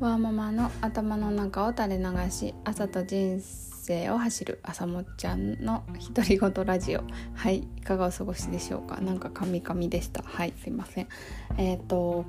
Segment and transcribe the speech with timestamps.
[0.00, 5.82] ワーママの頭の中を垂れ流し朝と人生を走る朝もっちゃんの
[6.14, 7.02] 独り言ラジオ。
[7.34, 9.00] はいいかがお過ごしでしょうか？
[9.00, 10.22] なんかカミカミでした。
[10.22, 11.08] はいすいません。
[11.56, 12.26] えっ、ー、と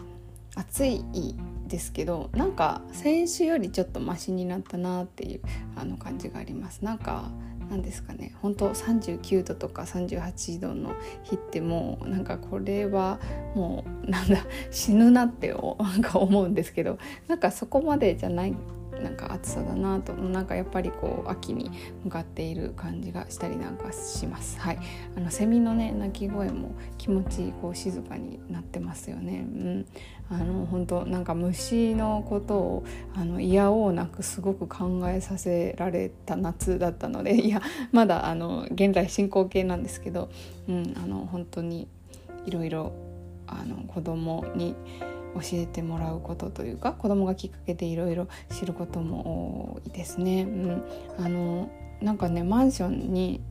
[0.55, 1.03] 暑い
[1.67, 5.41] ですけどなんか先週よりちょっとマシになったなっていう
[5.75, 6.83] あの感じがあります。
[6.83, 7.29] なんか
[7.69, 8.33] 何ですかね。
[8.41, 13.19] 本当39度とか38度の日ってもうなんかこれは
[13.55, 18.55] もうなんだ死ぬなって なんか思うんですけどなんかそこまでじゃない
[18.99, 21.71] なんか暑さだなとなんかやっぱりこう秋に
[22.03, 24.59] 向かっている感じがしたりなんかします。
[24.59, 24.79] はい、
[25.15, 29.39] あのセミのね鳴き声も気持ちこう静かになってますよね。
[29.39, 29.85] うん、
[30.29, 32.83] あの本当なんか虫のことを
[33.15, 40.29] あの嫌おうなくすごく考えさせられた夏だったので いやまだあの現在進行形なんですけど、
[40.67, 41.87] うん、あの本当に
[42.45, 42.91] いろいろ
[43.47, 44.75] あの子供に
[45.35, 50.43] 教えてもらうことというか子供がきっかけでいろいろ知ることも多いですね。
[50.43, 50.83] うん、
[51.17, 51.69] あの
[52.01, 53.41] なんかねマンションに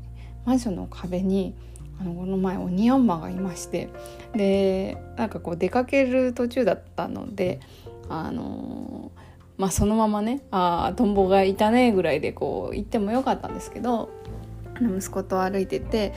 [0.44, 1.54] マンションの壁に
[2.00, 3.88] あのこの前オニヤンマがいまして
[4.32, 7.60] でなんかこう出かける途中だったので
[8.08, 9.10] あの
[9.56, 14.10] まあそのままねあトンボがいたねぐらいでこう行ってもよかったんですけど
[14.80, 16.14] 息子と歩いてて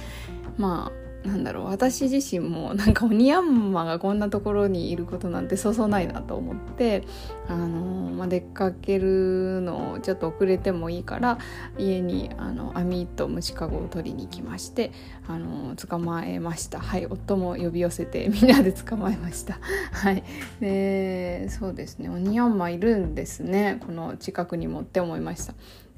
[0.58, 7.04] まあなんだろう私自身もなんかオニヤンマがこんなところにいることなんてそうそうないなと思って、
[7.48, 11.38] あのまあ、出かけるのをちょっと遅れてもいいから
[11.78, 14.92] 家にあの網と虫かごを取りに行きまして、
[15.28, 16.80] あの捕まえました。
[16.80, 19.60] はい夫も呼び寄せて みんなで捕まえました。
[19.92, 20.24] はい。
[20.60, 22.10] でそうですね。
[22.10, 23.80] オニヤンマいるんですね。
[23.86, 25.54] この近くにもって思いました。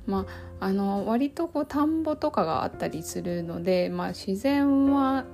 [0.05, 0.25] ま
[0.59, 5.25] あ、あの割とこう田んぼとかがあったりするので、まあ、自然は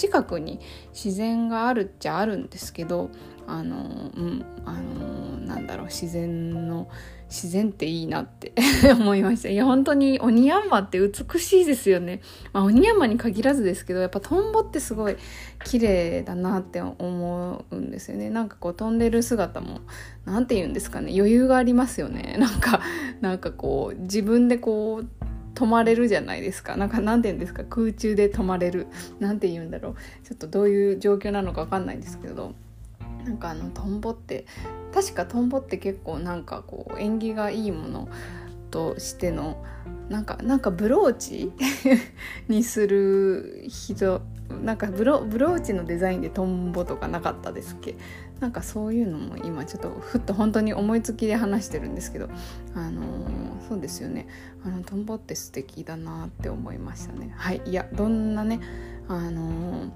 [0.00, 0.60] 近くに
[0.94, 3.10] 自然があるっちゃあるんですけど
[3.46, 6.88] あのうんあのなんだろう自然の
[7.28, 8.54] 自然っていいなって
[8.92, 9.50] 思いました。
[9.50, 12.22] いや本当に鬼山って美しいですよね、
[12.54, 15.16] まあ、鬼山に限らずですけどやっぱトンボってすごい
[15.64, 18.30] 綺麗だなって思うんですよね。
[18.30, 19.80] なんかこう飛んでる姿も
[20.24, 22.36] 何て言うんですかね余裕がありますよね。
[22.38, 22.80] なんか
[23.20, 25.06] なんかこう自分でこう
[25.60, 26.76] 止まれるじゃないですか。
[26.76, 27.64] なんか何て言うんですか。
[27.64, 28.86] 空中で止まれる。
[29.18, 29.94] 何て言うんだろう。
[30.26, 32.54] ちょっとどういう状況なのか分かんないんですけど。
[33.26, 34.46] なんかあのトンボって
[34.94, 38.08] 確かトンボって結構なんかこう縁起がいいもの
[38.70, 39.62] としての
[40.08, 41.52] なんかなんかブローチ？
[42.48, 44.22] にする人
[44.62, 47.96] なんかブロブローチのデザインでトンボとかなかったですっけ？
[48.40, 52.28] なんかそういうのも今ちょっとふっと本当に思いつきで話してるんですけど
[52.74, 54.26] あのー、そうですよね。
[54.64, 57.32] あのトンボって素敵だなって思いましたね。
[57.36, 57.62] はい。
[57.64, 58.60] いやどんなね
[59.08, 59.90] あのー、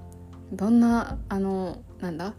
[0.53, 2.33] どんなあのー、なんだ？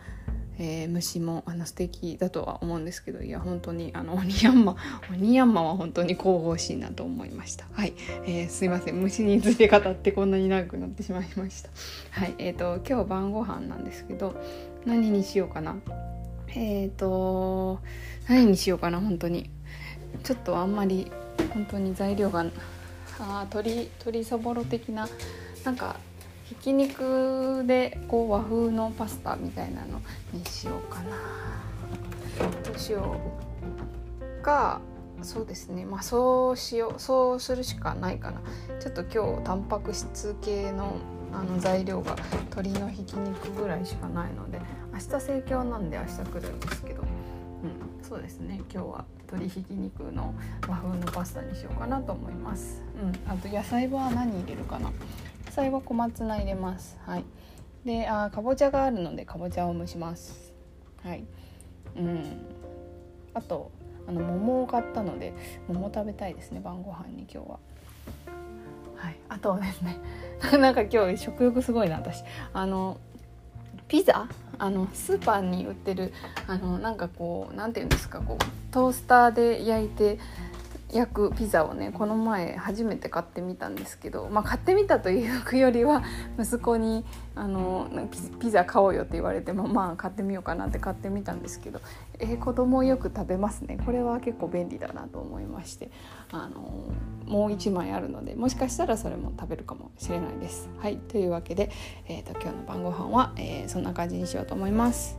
[0.58, 4.76] えー、虫もあの素敵だとは思うんですけどいや本当にあのオニヤンマ
[5.12, 7.66] オニヤンマは本当に神々しいなと思いました。
[7.72, 7.92] はい、
[8.26, 8.94] えー、すいません。
[8.96, 11.70] 虫について語ってこんなに長くなってしまいました。
[12.10, 12.34] はい。
[12.38, 14.34] えーと、今日晩ご飯なんですけど
[14.84, 15.76] 何にしようかな。
[16.48, 17.80] えっ、ー、と
[18.28, 19.50] 何にしようかな本当に。
[20.22, 21.10] ちょっとあんまり
[21.52, 22.44] 本当に材料が
[23.18, 25.08] あ鶏鶏そぼろ的な
[25.64, 25.96] なんか
[26.48, 30.00] ひき肉でこう和風のパスタみたいなの
[30.32, 31.16] にしようかな。
[32.64, 33.16] どうしよ
[34.40, 34.80] うか。
[35.22, 35.84] そうですね。
[35.84, 38.40] まあそうしようそうするしかないかな。
[38.78, 40.94] ちょっと今日タンパク質系の
[41.32, 44.60] あの材料が鶏のひき肉ぐらいしかないので
[44.92, 47.02] 明日盛況なんで明日来るんですけど。
[47.02, 48.06] うん。
[48.08, 48.60] そうですね。
[48.72, 50.32] 今日は鶏ひき肉の
[50.68, 52.84] 和風のパスタにしようかなと思います。
[53.02, 53.12] うん。
[53.28, 54.92] あと野菜は何入れるかな。
[55.56, 56.98] 菜は小松菜入れます。
[57.06, 57.24] はい。
[57.86, 60.52] であかぼちゃがあるのでかぼちゃを蒸します。
[61.02, 61.24] はい。
[61.96, 62.24] うん。
[63.32, 63.70] あと
[64.06, 65.32] あの桃を買ったので
[65.66, 67.58] 桃食べたいですね晩ご飯に今日は。
[68.96, 69.16] はい。
[69.30, 69.98] あとですね
[70.60, 72.22] なんか今日食欲すごいな私。
[72.52, 72.98] あの
[73.88, 74.28] ピザ？
[74.58, 76.12] あのスーパーに売ってる
[76.46, 80.18] あのなんかこう何て言うんですかこうトースターで焼いて
[80.92, 86.04] 焼くピザをねこの前初めて買ってみたんですけど、まあ、買ってみたというよりは
[86.38, 87.04] 息子に
[87.34, 87.88] あの
[88.40, 91.80] ピザ買おうよって言われてもまあ買ってみようかなって買ってみたんですけど、
[92.18, 95.90] えー、子供よく食べますねこれは結構便利だなと思いまして
[96.30, 96.92] あの
[97.26, 100.68] もう1枚あるのでもしかしたらそれも食べるかもしれないです。
[100.78, 101.70] はいというわけで、
[102.06, 105.18] えーと、今日の晩ご飯は、えー、そんな感じにしようと思います。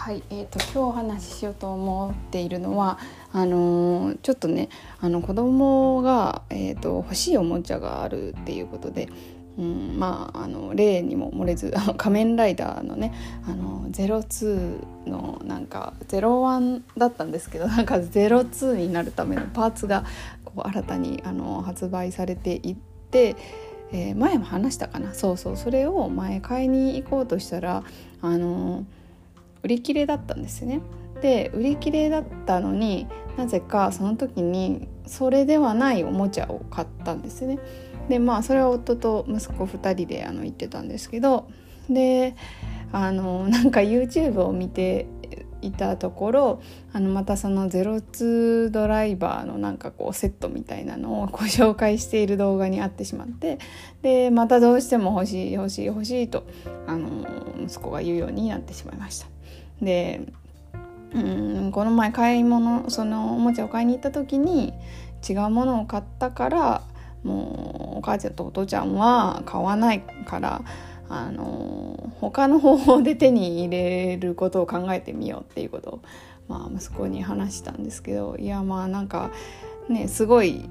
[0.00, 2.98] はい、えーと、今日お話ししようと思っているのは
[3.32, 9.10] あのー、ちょっとねあの子供が、えーと、欲しいおもちゃがあるっていうことで
[9.58, 13.12] うん、まああの例にも漏れず「仮面ライダー」のね
[13.46, 20.04] あの02のなんか01だったんですけどなんか02になるためのパーツが
[20.46, 22.76] こう新たにあの発売されていっ
[23.10, 23.36] て、
[23.92, 25.12] えー、前も話したかな。
[25.12, 27.82] そうそうそれを前買いに行こうとしたら
[28.22, 28.86] あの
[29.62, 30.80] 売り切れだったんですね。
[31.20, 37.58] で売り切れだったのになぜかその時にそれではないおもちゃを買ったんですね。
[38.08, 41.48] でまあそれは夫と息子2人であの行ってたんですけど
[41.88, 42.34] で
[42.92, 45.06] あのなんか YouTube を見て
[45.62, 53.58] いたところあのまたその02ドライバーのなんかこうセットみたいなのをご紹介している動画にあってしまって
[54.02, 56.46] でまたどうしても欲しい欲しい欲しいと
[56.86, 57.26] あの
[57.62, 59.26] 息子が言うようになってしまいました。
[59.82, 60.20] で
[61.14, 64.72] うんこの前買い物そのおもちゃを買いに行った時に
[65.28, 66.82] 違うものを買ったから
[67.24, 70.62] もうお母ちゃんとお父ちゃんは買わないから
[71.08, 75.90] あの他の方法で手に入れることを考えてみようっていうこと。
[75.90, 76.00] を、
[76.50, 79.30] まあ、息子に話したんですけどいやまあなんか
[79.88, 80.68] ねすごい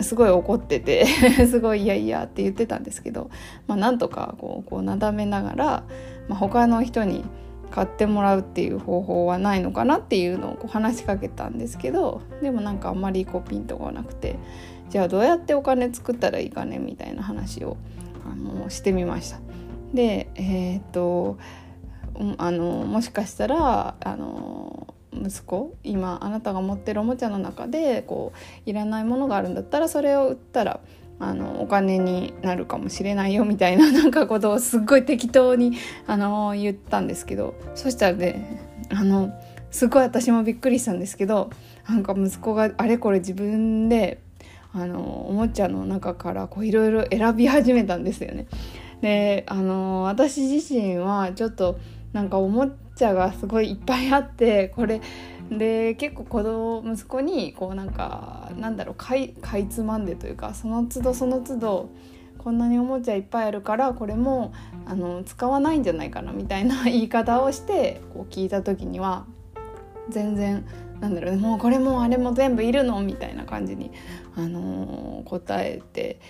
[0.00, 1.06] すごい怒ってて
[1.46, 3.30] すごいいやいやって言ってたんですけど、
[3.68, 5.84] まあ、なんとかこうこうなだめながら、
[6.28, 7.24] まあ、他の人に
[7.74, 14.38] 買ってもらうっていう方法はないのかなっていうのをこう話しかけたんですけどでもなんかあんまりこうピンとこなくて
[14.90, 17.76] じゃあどうやってお金作ったらいいかねみたいな話を
[18.30, 19.40] あのしてみました。
[19.92, 21.36] でえー、っと
[22.38, 28.32] あのもしかしたらあの息子今あなたが持ってるおもちゃの中でこ
[28.66, 30.78] ういらないものがあるんだったらそれを売ったら
[31.18, 35.72] あのお金になるかもしれないよみたいな なんかことをすっごい適当に
[36.06, 39.32] あの言ったんですけどそしたらねあの
[39.70, 41.50] すごい私もびっくりしたんですけど
[41.88, 44.20] なんか息子があれこれ自分で
[44.72, 48.46] あのおもちゃの中からいろいろ選び始めたんですよね。
[49.00, 51.78] であの私自身はちょっと
[52.12, 55.00] なんかおもちゃがすごいいっぱいあってこれ
[55.50, 61.90] で結構子供息子にこうなんかなんだろうかいかいつまんでというかその都度その都度
[62.38, 64.52] こんなにおもちゃいっぱいあるからこれも
[64.86, 69.26] あの使わないんじゃないかなみたいな言い方をしてこう聞いた時には
[70.10, 70.66] 全然
[71.00, 73.90] なんだろうもうこれもあれも全部いるのみたいな感じに、
[74.36, 76.20] あのー、答えて、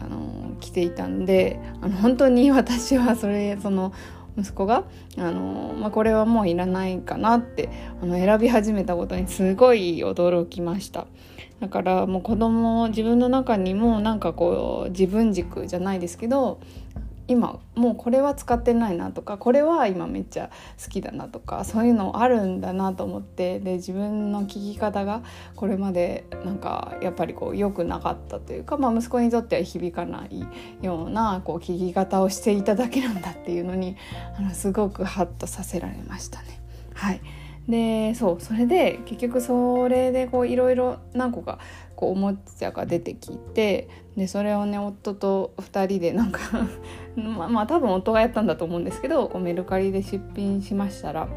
[0.00, 3.92] あのー、来ていたんであの本当に私はそれその
[4.38, 4.84] 息子が、
[5.16, 7.68] あの、まあ、これはもういらないかなって
[8.00, 11.06] あの選び始めたことにすごい驚きました。
[11.60, 16.60] だからもう子供自分の中にもなんかこう自分軸じゃないですけど
[17.28, 20.50] 今もうこれは使ってないなとかこれは今めっちゃ
[20.82, 25.22] 好きだなとかそういうのあるんだなと思ってで自分の聞き方が
[25.54, 30.46] これまでなんかやっぱりこう良くなかったというか、まあ、息子にとっては響かない
[30.80, 33.96] ようなこう聞き方をしていただけなんだっていうのに
[34.38, 36.60] あのすごくハッとさせられましたね。
[36.94, 37.20] はい
[37.68, 41.58] でそうそれで結局それでこういろいろ何個か
[41.96, 46.40] こうおもちゃが出てきてでそれをね夫と2人でなんか
[47.14, 51.28] まあまあ多分夫がやったんだと思うんですけどこうメルカリで出品しましたら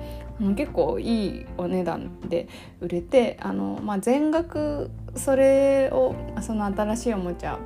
[0.55, 2.47] 結構いいお値段で
[2.79, 7.59] 売れてあの、まあ、全額それをその新しいおもちゃ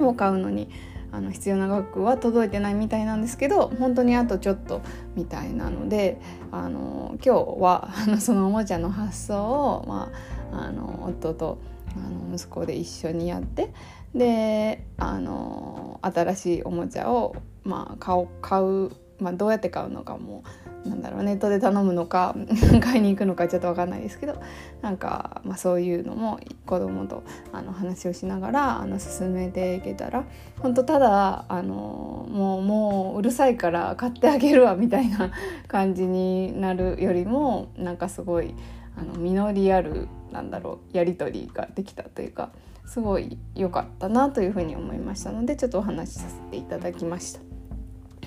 [0.00, 0.68] を買うのに
[1.14, 4.80] あの必要な額は届いてないみたいなんですけど本当にあとちょっと
[5.14, 10.10] みたいなのであの今日はあのそのおもちゃの発想を、ま
[10.52, 11.58] あ、あの夫と
[11.96, 13.72] あの息子で一緒にやって
[14.12, 18.90] であの新しいおもちゃを、まあ、買う買う、
[19.20, 20.42] まあ、どうやって買うのかも
[20.84, 22.34] なんだろうネットで頼むのか
[22.80, 24.36] 買いに行くのかちょっと分かんないですけど
[24.82, 27.22] なんか、まあ、そういうのも子供と
[27.52, 30.24] あの話をしながらあの進めていけたら
[30.60, 35.30] 本当ただあのもうもううるさいから買ってあげるわみたいな
[35.68, 38.54] 感じになるよりもなんかすごい
[38.96, 42.50] あの実りあるなんだろうやり取りができたというか
[42.86, 47.53] すごい良かったなというふうに思いましたのでちょっとお話しさせていただきました。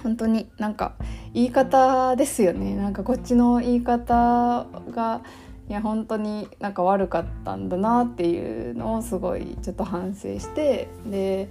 [0.04, 0.96] 本当になんか
[1.34, 5.22] 言い方ですよねなんかこっちの言い方が
[5.70, 11.50] いや本当になんか悪かったんだなっていうのをすごいちょっと反省してで、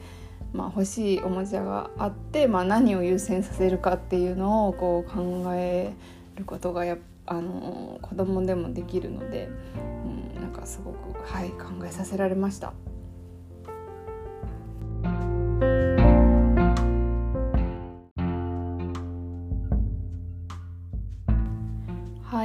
[0.55, 5.93] まあ、欲しいおもちゃがあって、まあ、何を優先させるかっていうのをこう考え
[6.37, 9.49] ることがやあの子供でもできるので、
[10.35, 12.73] うん、なんかすごく、はい、考えさせられました。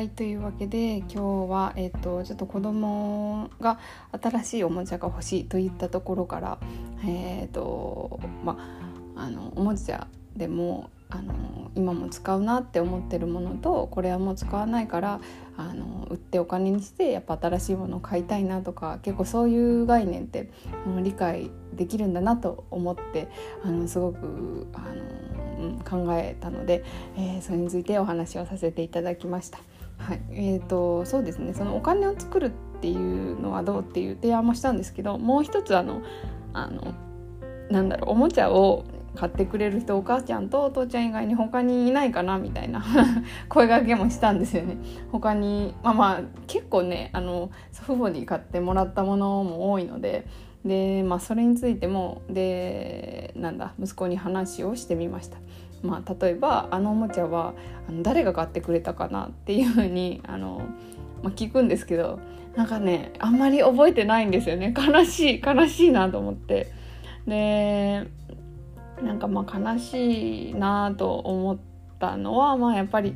[0.01, 3.77] はいというわけで今日は、えーと、ちょっと子供が
[4.19, 6.57] 新しいおもちゃが欲しいといったところから、
[7.05, 8.57] えーとま
[9.15, 15.21] あのおもちゃでもあの今も使うなって思ってるものとこれはもう使わないから
[15.55, 20.49] あの売ってお金にしてやっぱ新しいものを買いたいなとか結構そういう概念って
[21.03, 23.27] 理解できるんだなと思って
[23.63, 24.79] あのすごくあ
[25.59, 26.83] の、考えたので、
[27.15, 29.59] えー、それについてお話をさせていただきました。
[30.01, 30.21] はい。
[30.31, 31.53] えーと、そうですね。
[31.53, 32.49] そのお金を作るっ
[32.81, 36.01] ていうのはどうっていう提案もしたんですけどもう一つあの
[36.51, 36.95] あの
[37.69, 42.83] なんだろうおもちゃを買ってくれる人お母ちゃんとお父ちゃん以外に他にいないかなみたいな
[43.49, 44.77] 声がけもしたんですよね。
[45.11, 50.25] 他にまあまあ結構ねあの祖父母に買ってもらったものも多いので
[50.65, 55.37] でまあそれについてもでなんだ息子に話をしてみました。
[55.83, 57.53] まあ、例えばあのおもちゃは
[57.87, 60.61] あの誰が買ってくれたかなっていうふうにあの、
[61.23, 62.19] まあ、聞くんですけど
[62.55, 66.71] なんかねあんまり覚えてないんですよね悲しい悲しいなと思って。
[67.27, 68.07] で
[69.03, 71.57] なんかまあ悲しいなと思っ
[71.99, 73.15] たのはまあやっぱり、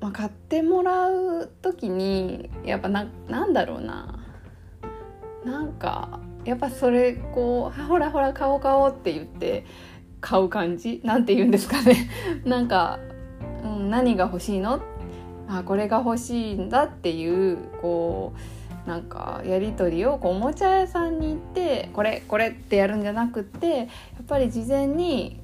[0.00, 4.18] まあ、買ってもらう時にやっぱななんだろうな
[5.44, 9.64] なんかやっぱそれこう「ほらほら買おう買おう」って言って
[10.26, 11.00] 買う感じ？
[11.04, 12.10] なんて言うんですかね。
[12.44, 12.98] なんか、
[13.62, 14.80] うん、何が欲しいの？
[15.48, 18.32] あこれが欲しいんだっていうこ
[18.84, 23.86] うなんかやり取りをこうおもちゃ屋さんに行ってこれこれってやるんじゃなくってやっ
[24.26, 25.38] ぱり事前に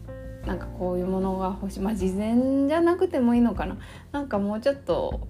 [0.45, 1.81] なんかこういうものが欲しい。
[1.81, 3.77] まあ事前じゃなくてもいいのかな。
[4.11, 5.29] なんかもうちょっと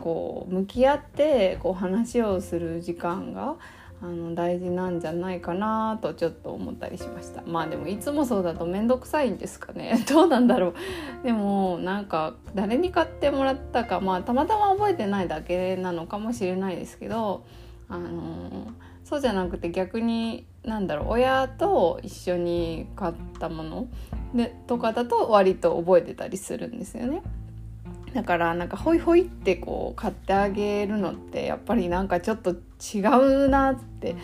[0.00, 3.54] こう向き合ってこう話をする時間が
[4.02, 7.42] あの大事なんじゃないかなとちょっと思ったりしました。
[7.42, 10.04] まあでもいつもそうだと面倒くさいんですかね。
[10.08, 10.74] どうなんだろう。
[11.22, 14.00] でもなんか誰に買ってもらったか。
[14.00, 17.44] まあたまたま覚えてないだけなのかもしれないですけど。
[17.90, 18.68] あの
[19.02, 21.08] そうじゃなくて逆になんだろう。
[21.10, 23.88] 親と一緒に買ったもの。
[24.34, 27.22] でとかだと割と覚えてたりするんですよね。
[28.14, 33.00] だからなんかホイホイってこう買ってあげるのってやっぱりなんかちょっと違
[33.44, 34.16] うなって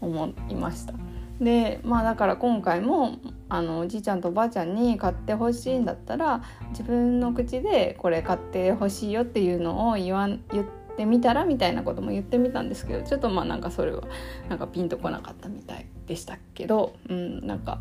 [0.00, 0.94] 思いました。
[1.40, 14.04] でまあだから今回もあのおじいちゃんとおばあちゃんに買ってほしいんだったら自分の口でこれ買ってほしいよっていうのを言わん言ってみたらみたいなことも言ってみたんですけどちょっとまあなんかそれは
[14.48, 17.80] なんかピンとこなかったみたいでしたけど、うん、なんか、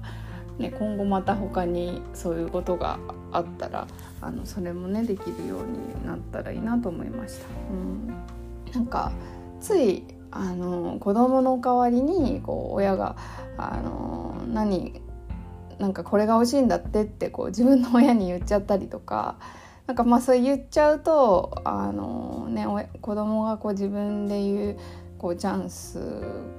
[0.58, 2.98] ね、今後また他にそういうことが
[3.32, 3.88] あったら
[4.26, 7.46] あのそれもねできるようになったらいいなと思いました。
[7.72, 8.08] うん、
[8.74, 9.12] なんか
[9.60, 13.16] ついあの子供の代わりにこう親が
[13.58, 15.02] あの何
[15.80, 19.36] なんかこれが欲しいんだってってこう自分の親に言っちゃったりとか
[19.88, 22.66] なんかまあそれ言っちゃうとあの、ね、
[23.02, 24.78] 子供がこう自分で言う
[25.18, 26.00] こうチャンス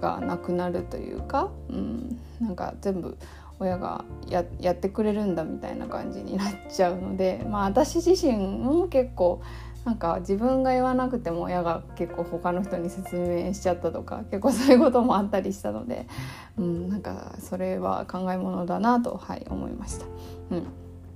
[0.01, 3.17] がなくなるというか、うん、なんか全部
[3.59, 9.41] 親がやってくれるんだみたいな感じになっちゃうので、 まあ、私自身も結構
[9.85, 16.07] なんか自分が言わなくても親が結構他の人に説明しちゃったとか結構そういうこともあったりしたので、
[16.57, 20.07] うん、なんかそれは考えものだなと、はい、思いました。
[20.51, 20.67] うん。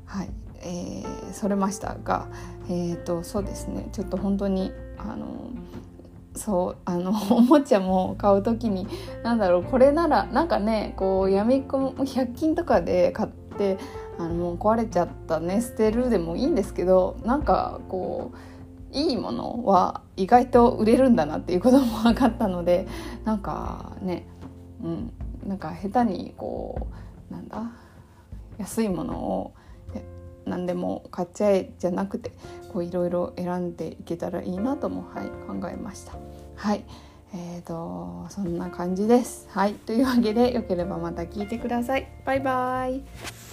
[0.04, 0.30] はい。
[0.60, 2.26] えー、それましたが、
[2.68, 3.88] えーと、そうですね。
[3.92, 5.26] ちょっと本当にあの
[6.38, 8.86] そうあの おもちゃも買う時に
[9.22, 13.76] 何だろうこれならなんかねこうやみくも100均とかで買って
[14.18, 22.86] あのもう壊れちゃったね捨てるでもいいんですけどなんかこういいものは意外と売れるんだなっていうことも分かったので
[23.24, 24.26] なんかね
[24.82, 25.12] うん
[25.46, 26.86] なんか下手にこ
[27.30, 27.70] うなんだ
[28.58, 29.52] 安いものを
[30.48, 32.32] 何でも買っちゃえじゃなくて
[32.72, 36.14] こういろいろ選んでいけたらいいなとも、はい、考えました。
[36.58, 36.84] はい
[37.34, 39.48] えーと、そんな感じです。
[39.50, 42.08] はい、というわけでよければまた聞いてください。
[42.24, 43.47] バイバイ。